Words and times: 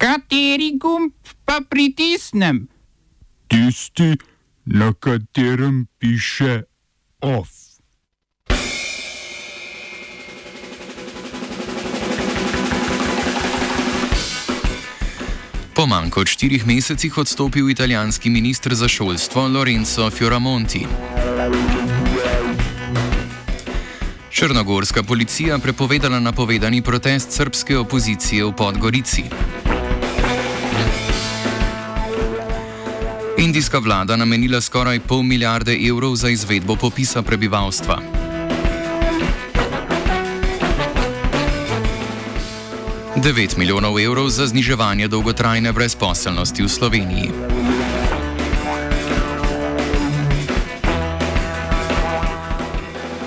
Kateri 0.00 0.78
gumb 0.80 1.12
pa 1.44 1.60
pritisnem? 1.60 2.68
Tisti, 3.52 4.16
na 4.64 4.94
katerem 4.96 5.86
piše 5.98 6.62
OF. 7.20 7.48
Po 15.74 15.86
manj 15.86 16.08
kot 16.10 16.32
štirih 16.32 16.64
mesecih 16.66 17.18
odstopil 17.18 17.68
italijanski 17.70 18.30
ministr 18.30 18.74
za 18.74 18.88
šolstvo 18.88 19.48
Lorenzo 19.48 20.10
Fioramonti. 20.10 20.86
Črnogorska 24.30 25.02
policija 25.02 25.58
prepovedala 25.58 26.20
napovedani 26.20 26.82
protest 26.82 27.32
srpske 27.32 27.78
opozicije 27.78 28.44
v 28.44 28.52
Podgorici. 28.56 29.24
Indijska 33.40 33.78
vlada 33.78 34.16
namenila 34.16 34.60
skoraj 34.60 35.00
pol 35.00 35.22
milijarde 35.22 35.78
evrov 35.88 36.16
za 36.16 36.28
izvedbo 36.28 36.76
popisa 36.76 37.22
prebivalstva. 37.22 37.98
9 43.16 43.58
milijonov 43.58 44.00
evrov 44.00 44.28
za 44.28 44.46
zniževanje 44.46 45.08
dolgotrajne 45.08 45.72
brezposelnosti 45.72 46.62
v 46.62 46.68
Sloveniji. 46.68 47.30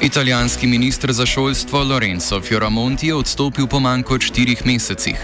Italijanski 0.02 0.68
ministr 0.68 1.14
za 1.14 1.26
šolstvo 1.26 1.84
Lorenzo 1.84 2.42
Fioramonti 2.42 3.08
je 3.08 3.16
odstopil 3.16 3.68
po 3.68 3.80
manj 3.80 4.04
kot 4.04 4.22
štirih 4.22 4.66
mesecih. 4.66 5.18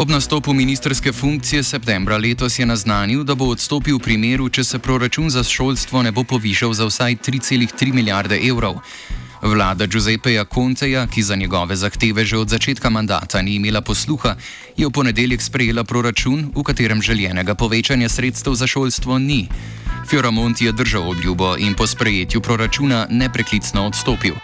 Ob 0.00 0.08
nastopu 0.08 0.52
ministerske 0.52 1.12
funkcije 1.12 1.62
septembra 1.62 2.16
letos 2.16 2.58
je 2.58 2.66
naznanil, 2.66 3.24
da 3.24 3.34
bo 3.34 3.50
odstopil 3.52 3.98
v 3.98 4.00
primeru, 4.00 4.46
če 4.48 4.64
se 4.64 4.78
proračun 4.78 5.28
za 5.30 5.42
šolstvo 5.44 6.00
ne 6.02 6.12
bo 6.12 6.24
povišal 6.24 6.72
za 6.72 6.86
vsaj 6.88 7.16
3,3 7.26 7.92
milijarde 7.92 8.38
evrov. 8.48 8.78
Vlada 9.42 9.86
Giuseppeja 9.86 10.46
Conteja, 10.54 11.04
ki 11.06 11.22
za 11.22 11.36
njegove 11.36 11.76
zahteve 11.76 12.24
že 12.24 12.38
od 12.38 12.48
začetka 12.48 12.90
mandata 12.90 13.42
ni 13.42 13.60
imela 13.60 13.80
posluha, 13.80 14.36
je 14.76 14.86
v 14.86 14.90
ponedeljek 14.90 15.42
sprejela 15.42 15.84
proračun, 15.84 16.48
v 16.56 16.62
katerem 16.62 17.02
željenega 17.02 17.54
povečanja 17.54 18.08
sredstev 18.08 18.56
za 18.56 18.66
šolstvo 18.66 19.18
ni. 19.18 19.48
Fioramonti 20.08 20.64
je 20.64 20.72
držal 20.72 21.10
obljubo 21.10 21.56
in 21.58 21.76
po 21.76 21.86
sprejetju 21.86 22.40
proračuna 22.40 23.06
nepreklicno 23.10 23.84
odstopil. 23.86 24.34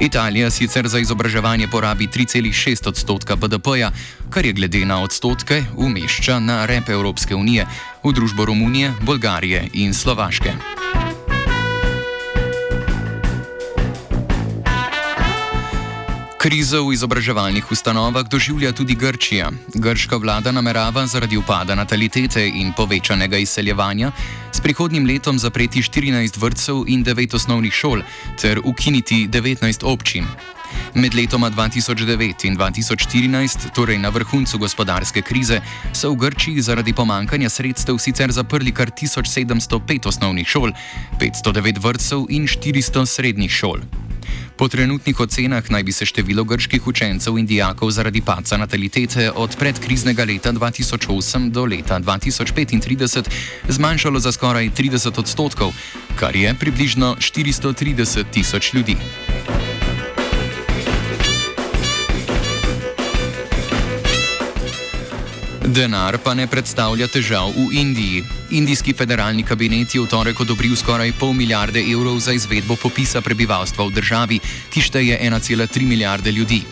Italija 0.00 0.50
sicer 0.50 0.88
za 0.88 0.98
izobraževanje 0.98 1.68
porabi 1.68 2.06
3,6 2.06 2.88
odstotka 2.88 3.36
BDP-ja, 3.36 3.90
kar 4.30 4.46
je 4.46 4.52
glede 4.52 4.84
na 4.84 5.02
odstotke 5.02 5.64
umešča 5.76 6.38
na 6.38 6.66
rep 6.66 6.88
Evropske 6.88 7.34
unije 7.34 7.66
v 8.04 8.12
družbo 8.12 8.44
Romunije, 8.44 8.92
Bolgarije 9.02 9.68
in 9.72 9.94
Slovaške. 9.94 10.52
Krizo 16.40 16.86
v 16.88 16.96
izobraževalnih 16.96 17.68
ustanovah 17.68 18.24
doživlja 18.24 18.72
tudi 18.72 18.94
Grčija. 18.96 19.50
Grška 19.76 20.16
vlada 20.16 20.48
namerava 20.52 21.04
zaradi 21.06 21.36
upada 21.36 21.74
natalitete 21.76 22.46
in 22.48 22.72
povečanega 22.72 23.36
izseljevanja 23.36 24.08
s 24.52 24.60
prihodnjim 24.64 25.04
letom 25.04 25.38
zapreti 25.38 25.82
14 25.84 26.40
vrtcev 26.40 26.88
in 26.88 27.04
9 27.04 27.36
osnovnih 27.36 27.72
šol 27.72 28.00
ter 28.40 28.60
ukiniti 28.64 29.28
19 29.28 29.84
občin. 29.84 30.24
Med 30.94 31.14
letoma 31.14 31.50
2009 31.50 32.48
in 32.48 32.56
2014, 32.56 33.68
torej 33.76 33.98
na 33.98 34.08
vrhuncu 34.08 34.58
gospodarske 34.58 35.20
krize, 35.22 35.60
so 35.92 36.08
v 36.10 36.24
Grčiji 36.24 36.62
zaradi 36.64 36.96
pomankanja 36.96 37.52
sredstev 37.52 38.00
sicer 38.00 38.32
zaprli 38.32 38.72
kar 38.72 38.88
1705 38.88 40.08
osnovnih 40.08 40.48
šol, 40.48 40.72
509 41.20 41.84
vrtcev 41.84 42.30
in 42.32 42.48
400 42.48 43.04
srednjih 43.06 43.52
šol. 43.52 43.84
Po 44.60 44.68
trenutnih 44.68 45.20
ocenah 45.20 45.70
naj 45.72 45.82
bi 45.82 45.92
se 45.92 46.04
število 46.06 46.42
grških 46.44 46.86
učencev 46.86 47.38
in 47.38 47.46
dijakov 47.46 47.90
zaradi 47.90 48.20
paca 48.20 48.56
natalitete 48.60 49.30
od 49.32 49.56
predkriznega 49.56 50.24
leta 50.24 50.52
2008 50.52 51.50
do 51.50 51.64
leta 51.64 52.00
2035 52.00 53.30
zmanjšalo 53.68 54.20
za 54.20 54.32
skoraj 54.32 54.70
30 54.76 55.18
odstotkov, 55.18 55.72
kar 56.16 56.36
je 56.36 56.54
približno 56.60 57.16
430 57.16 58.24
tisoč 58.32 58.74
ljudi. 58.74 58.96
Denar 65.70 66.18
pa 66.18 66.32
ne 66.34 66.48
predstavlja 66.50 67.06
težav 67.06 67.52
v 67.54 67.68
Indiji. 67.78 68.24
Indijski 68.58 68.90
federalni 68.90 69.44
kabinet 69.46 69.94
je 69.94 70.02
v 70.02 70.08
torek 70.10 70.40
odobril 70.42 70.74
skoraj 70.74 71.12
pol 71.14 71.30
milijarde 71.30 71.78
evrov 71.78 72.18
za 72.18 72.34
izvedbo 72.34 72.74
popisa 72.74 73.22
prebivalstva 73.22 73.86
v 73.86 73.94
državi, 73.94 74.38
ki 74.66 74.80
šteje 74.82 75.14
1,3 75.22 75.86
milijarde 75.86 76.34
ljudi. 76.34 76.64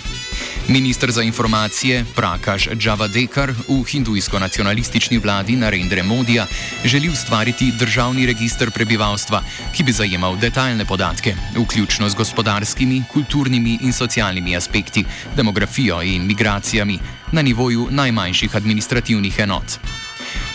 Ministr 0.68 1.10
za 1.10 1.22
informacije 1.22 2.04
Prakaš 2.14 2.68
Džavadekar 2.76 3.50
v 3.50 3.84
hindujsko-nacionalistični 3.84 5.18
vladi 5.18 5.56
Narendra 5.56 6.02
Modija 6.02 6.46
želi 6.84 7.08
ustvariti 7.08 7.72
državni 7.78 8.26
registr 8.26 8.70
prebivalstva, 8.70 9.42
ki 9.76 9.82
bi 9.82 9.92
zajemal 9.92 10.36
detaljne 10.36 10.84
podatke, 10.84 11.34
vključno 11.56 12.08
z 12.08 12.14
gospodarskimi, 12.14 13.02
kulturnimi 13.12 13.78
in 13.82 13.92
socialnimi 13.92 14.56
aspekti, 14.56 15.04
demografijo 15.36 16.02
in 16.02 16.26
migracijami 16.26 16.98
na 17.32 17.42
nivoju 17.42 17.88
najmanjših 17.90 18.56
administrativnih 18.56 19.38
enot. 19.38 19.78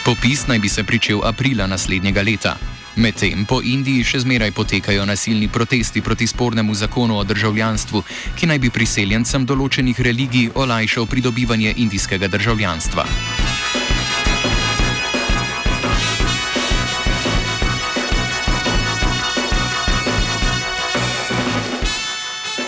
Popis 0.06 0.48
naj 0.48 0.60
bi 0.60 0.70
se 0.70 0.84
pričel 0.84 1.26
aprila 1.26 1.68
naslednjega 1.68 2.22
leta. 2.22 2.56
Medtem 2.96 3.46
po 3.50 3.58
Indiji 3.58 4.04
še 4.06 4.20
zmeraj 4.22 4.52
potekajo 4.54 5.06
nasilni 5.10 5.48
protesti 5.50 6.02
proti 6.02 6.28
spornemu 6.28 6.76
zakonu 6.78 7.18
o 7.18 7.24
državljanstvu, 7.26 8.04
ki 8.38 8.50
naj 8.52 8.60
bi 8.62 8.70
priseljencem 8.70 9.48
določenih 9.50 9.98
religij 9.98 10.52
olajšal 10.54 11.10
pridobivanje 11.10 11.74
indijskega 11.78 12.30
državljanstva. 12.30 13.08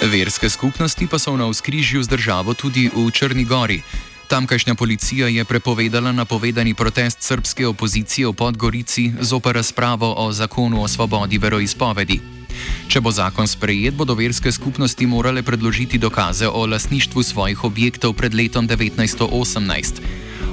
Verske 0.06 0.50
skupnosti 0.50 1.08
pa 1.08 1.22
so 1.22 1.38
na 1.38 1.46
vzkrižju 1.50 2.04
z 2.04 2.10
državo 2.10 2.54
tudi 2.54 2.90
v 2.90 3.10
Črni 3.12 3.46
Gori. 3.46 3.82
Tamkajšnja 4.28 4.76
policija 4.76 5.28
je 5.28 5.46
prepovedala 5.46 6.12
napovedani 6.12 6.74
protest 6.74 7.22
srpske 7.22 7.68
opozicije 7.68 8.28
v 8.28 8.34
Podgorici 8.34 9.12
zoper 9.22 9.56
razpravo 9.56 10.14
o 10.18 10.32
zakonu 10.34 10.82
o 10.84 10.88
svobodi 10.88 11.38
veroizpovedi. 11.38 12.20
Če 12.88 13.02
bo 13.02 13.12
zakon 13.12 13.48
sprejet, 13.48 13.94
bodo 13.94 14.16
verske 14.16 14.52
skupnosti 14.52 15.06
morale 15.06 15.44
predložiti 15.44 15.98
dokaze 15.98 16.48
o 16.48 16.66
lasništvu 16.66 17.24
svojih 17.24 17.64
objektov 17.64 18.14
pred 18.14 18.34
letom 18.34 18.68
1918. 18.68 20.02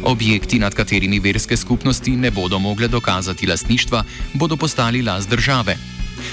Objekti, 0.04 0.58
nad 0.58 0.74
katerimi 0.74 1.20
verske 1.20 1.56
skupnosti 1.56 2.16
ne 2.16 2.30
bodo 2.30 2.58
mogle 2.58 2.88
dokazati 2.88 3.46
lasništva, 3.46 4.04
bodo 4.34 4.56
postali 4.56 5.02
las 5.02 5.28
države. 5.28 5.76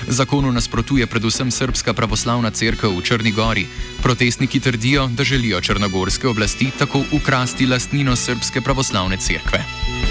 Zakonu 0.07 0.51
nasprotuje 0.51 1.07
predvsem 1.07 1.51
Srpska 1.51 1.93
pravoslavna 1.93 2.51
crkva 2.51 2.89
v 2.89 3.01
Črni 3.01 3.31
Gori. 3.31 3.67
Protestniki 4.03 4.59
trdijo, 4.59 5.07
da 5.07 5.23
želijo 5.23 5.61
črnogorske 5.61 6.27
oblasti 6.27 6.71
tako 6.79 7.03
ukrasti 7.11 7.65
lastnino 7.65 8.15
Srpske 8.15 8.61
pravoslavne 8.61 9.17
crkve. 9.17 10.08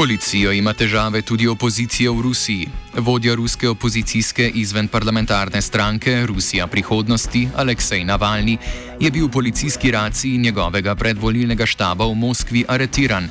Policijo 0.00 0.52
ima 0.52 0.72
težave 0.72 1.20
tudi 1.22 1.44
opozicija 1.48 2.10
v 2.10 2.22
Rusiji. 2.24 2.68
Vodja 2.96 3.34
ruske 3.34 3.68
opozicijske 3.68 4.48
izvenparlamentarne 4.54 5.60
stranke 5.62 6.26
Rusija 6.26 6.66
prihodnosti 6.66 7.48
Aleksej 7.56 8.04
Navalni 8.04 8.56
je 9.00 9.10
bil 9.10 9.26
v 9.26 9.30
policijski 9.30 9.90
raciji 9.90 10.38
njegovega 10.38 10.94
predvolilnega 10.94 11.66
štaba 11.66 12.06
v 12.06 12.14
Moskvi 12.14 12.64
aretiran. 12.68 13.28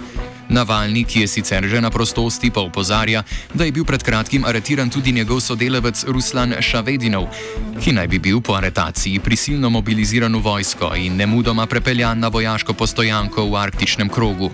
Navalni, 0.49 1.03
ki 1.03 1.19
je 1.19 1.27
sicer 1.27 1.65
že 1.65 1.81
na 1.81 1.89
prostosti, 1.89 2.51
pa 2.51 2.61
upozarja, 2.61 3.23
da 3.53 3.65
je 3.65 3.71
bil 3.71 3.85
pred 3.85 4.03
kratkim 4.03 4.45
aretiran 4.45 4.89
tudi 4.89 5.11
njegov 5.11 5.41
sodelavec 5.41 6.05
Ruslan 6.07 6.53
Šavedinov, 6.59 7.33
ki 7.81 7.97
naj 7.97 8.07
bi 8.07 8.19
bil 8.19 8.41
po 8.41 8.53
aretaciji 8.53 9.19
prisilno 9.19 9.69
mobiliziran 9.69 10.35
v 10.35 10.41
vojsko 10.41 10.93
in 10.95 11.17
nemudoma 11.17 11.65
prepeljan 11.65 12.19
na 12.19 12.27
vojaško 12.27 12.73
postojanko 12.73 13.49
v 13.49 13.57
arktičnem 13.57 14.09
krogu. 14.09 14.51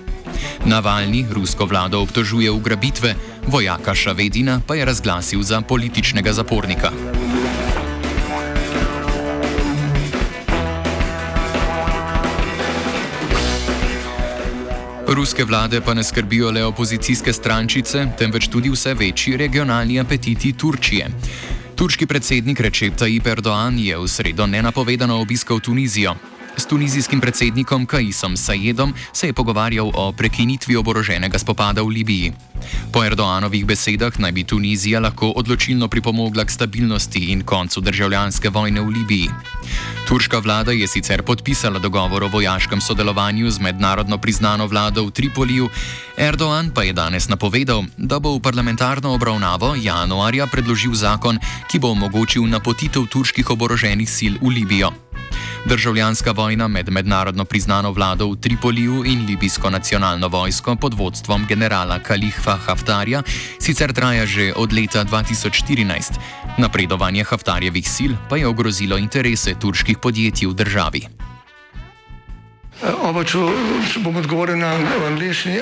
Navalni 0.66 1.26
rusko 1.32 1.66
vlado 1.66 2.02
obtožuje 2.02 2.52
ugrabitve, 2.52 3.16
vojaka 3.48 3.96
Šavedina 3.96 4.62
pa 4.68 4.76
je 4.76 4.86
razglasil 4.86 5.42
za 5.42 5.62
političnega 5.62 6.34
zapornika. 6.34 6.92
Ruske 15.08 15.46
vlade 15.46 15.82
pa 15.82 15.94
ne 15.94 16.04
skrbijo 16.04 16.52
le 16.52 16.66
opozicijske 16.66 17.34
strančice, 17.34 18.08
temveč 18.18 18.48
tudi 18.48 18.70
vse 18.70 18.94
večji 18.94 19.38
regionalni 19.38 20.00
apetiti 20.00 20.54
Turčije. 20.54 21.08
Turški 21.76 22.06
predsednik 22.06 22.60
Recep 22.60 22.96
Tayyip 22.98 23.28
Erdoğan 23.28 23.78
je 23.80 23.98
v 23.98 24.08
sredo 24.08 24.48
nenapovedano 24.48 25.20
obiskal 25.22 25.60
Tunizijo. 25.60 26.16
S 26.58 26.66
tunizijskim 26.66 27.22
predsednikom 27.22 27.86
Kaisom 27.86 28.38
Sayedom 28.38 28.94
se 29.14 29.28
je 29.28 29.34
pogovarjal 29.34 29.92
o 29.94 30.12
prekinitvi 30.12 30.76
oboroženega 30.76 31.40
spopada 31.40 31.82
v 31.82 31.88
Libiji. 31.88 32.34
Po 32.92 33.04
Erdoanovih 33.04 33.66
besedah 33.66 34.20
naj 34.20 34.32
bi 34.32 34.44
Tunizija 34.44 35.00
lahko 35.00 35.34
odločilno 35.36 35.88
pripomogla 35.88 36.46
k 36.46 36.52
stabilnosti 36.52 37.32
in 37.32 37.44
koncu 37.44 37.82
državljanske 37.82 38.50
vojne 38.50 38.82
v 38.82 38.90
Libiji. 38.90 39.30
Turška 40.08 40.40
vlada 40.40 40.72
je 40.72 40.88
sicer 40.88 41.24
podpisala 41.24 41.80
dogovor 41.80 42.24
o 42.24 42.28
vojaškem 42.28 42.82
sodelovanju 42.82 43.50
z 43.50 43.60
mednarodno 43.60 44.18
priznano 44.18 44.68
vlado 44.68 45.06
v 45.06 45.12
Tripoliju, 45.12 45.70
Erdoan 46.18 46.70
pa 46.70 46.84
je 46.84 46.94
danes 46.94 47.28
napovedal, 47.28 47.84
da 47.98 48.20
bo 48.20 48.36
v 48.38 48.42
parlamentarno 48.42 49.14
obravnavo 49.14 49.76
januarja 49.76 50.48
predložil 50.48 50.94
zakon, 50.94 51.40
ki 51.68 51.80
bo 51.80 51.92
omogočil 51.92 52.46
napotitev 52.48 53.10
turških 53.10 53.50
oboroženih 53.50 54.10
sil 54.10 54.38
v 54.42 54.62
Libijo. 54.62 54.94
Državljanska 55.66 56.32
vojna 56.32 56.68
med 56.68 56.90
mednarodno 56.90 57.46
priznano 57.46 57.92
vlado 57.92 58.28
v 58.30 58.36
Tripoliju 58.36 59.04
in 59.06 59.26
libijsko 59.26 59.70
nacionalno 59.70 60.28
vojsko 60.28 60.76
pod 60.76 60.94
vodstvom 60.94 61.46
generala 61.50 62.00
Kalifa 62.00 62.58
Haftarja 62.58 63.24
sicer 63.60 63.94
traja 63.94 64.26
že 64.26 64.54
od 64.56 64.74
leta 64.74 65.06
2014. 65.06 66.14
Napredovanje 66.58 67.24
Haftarjevih 67.24 67.90
sil 67.96 68.14
pa 68.30 68.38
je 68.38 68.48
ogrozilo 68.48 68.98
interese 68.98 69.55
turških 69.60 69.98
podjetij 70.02 70.50
v 70.52 70.58
državi. 70.58 71.02
Oba, 72.84 73.24
če, 73.24 73.40
bom 74.04 74.20
odgovoril 74.20 74.60
na 74.60 74.76
angliški. 75.08 75.62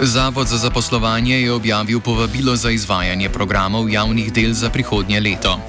Zavod 0.00 0.46
za 0.46 0.56
zaposlovanje 0.56 1.40
je 1.40 1.52
objavil 1.52 2.00
povabilo 2.00 2.56
za 2.56 2.70
izvajanje 2.70 3.28
programov 3.28 3.90
javnih 3.90 4.32
del 4.32 4.52
za 4.52 4.70
prihodnje 4.70 5.20
leto. 5.20 5.60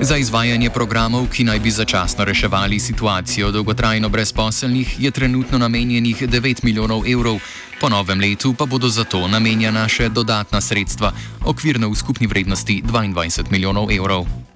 Za 0.00 0.16
izvajanje 0.16 0.70
programov, 0.70 1.28
ki 1.30 1.44
naj 1.44 1.60
bi 1.60 1.70
začasno 1.70 2.24
reševali 2.24 2.80
situacijo 2.80 3.50
dolgotrajno 3.50 4.08
brezposelnih, 4.08 5.00
je 5.00 5.10
trenutno 5.10 5.58
namenjenih 5.58 6.22
9 6.22 6.64
milijonov 6.64 7.06
evrov, 7.06 7.38
po 7.80 7.88
novem 7.88 8.20
letu 8.20 8.54
pa 8.58 8.66
bodo 8.66 8.88
za 8.88 9.04
to 9.04 9.28
namenjena 9.28 9.88
še 9.88 10.08
dodatna 10.08 10.60
sredstva, 10.60 11.12
okvirno 11.44 11.88
v 11.88 11.94
skupni 11.94 12.26
vrednosti 12.26 12.82
22 12.82 13.50
milijonov 13.50 13.92
evrov. 13.92 14.49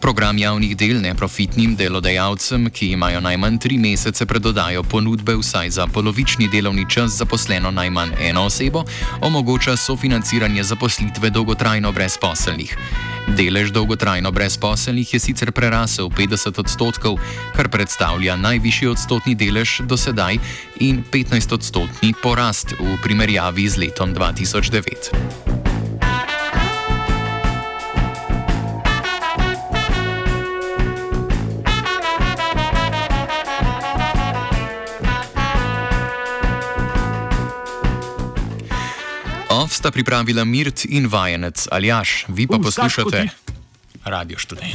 Program 0.00 0.38
javnih 0.38 0.76
del 0.76 1.00
neprofitnim 1.00 1.76
delodajalcem, 1.76 2.68
ki 2.70 2.90
imajo 2.92 3.20
najmanj 3.20 3.58
tri 3.58 3.78
mesece 3.78 4.26
pred 4.26 4.42
dodajo 4.42 4.82
ponudbe 4.82 5.36
vsaj 5.36 5.70
za 5.70 5.86
polovični 5.86 6.48
delovni 6.48 6.84
čas 6.90 7.16
zaposleno 7.16 7.70
najmanj 7.70 8.12
eno 8.20 8.44
osebo, 8.44 8.84
omogoča 9.20 9.76
sofinanciranje 9.76 10.62
zaposlitve 10.62 11.30
dolgotrajno 11.30 11.92
brezposelnih. 11.92 12.76
Delež 13.28 13.72
dolgotrajno 13.72 14.30
brezposelnih 14.30 15.14
je 15.14 15.20
sicer 15.20 15.52
prerasel 15.52 16.08
50 16.12 16.60
odstotkov, 16.60 17.16
kar 17.56 17.68
predstavlja 17.68 18.36
najvišji 18.36 18.88
odstotni 18.88 19.34
delež 19.34 19.80
do 19.88 19.96
sedaj 19.96 20.38
in 20.80 21.04
15 21.12 21.54
odstotni 21.54 22.12
porast 22.22 22.76
v 22.76 22.98
primerjavi 23.02 23.68
z 23.68 23.76
letom 23.78 24.14
2009. 24.14 25.43
sta 39.84 39.92
pripravila 39.92 40.44
Mirt 40.44 40.84
in 40.88 41.06
vajenec 41.12 41.66
Aljaš, 41.70 42.24
vi 42.28 42.46
pa 42.46 42.56
Vsak 42.56 42.64
poslušate 42.64 43.28
Radio 44.04 44.38
Študent. 44.38 44.72